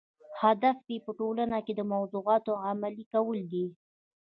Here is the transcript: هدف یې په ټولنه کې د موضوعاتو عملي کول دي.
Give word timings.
هدف 0.41 0.77
یې 0.91 0.97
په 1.05 1.11
ټولنه 1.19 1.57
کې 1.65 1.73
د 1.75 1.81
موضوعاتو 1.93 2.51
عملي 2.69 3.05
کول 3.13 3.39
دي. 3.51 3.65